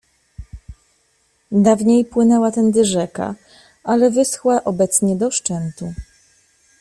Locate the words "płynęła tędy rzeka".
2.05-3.35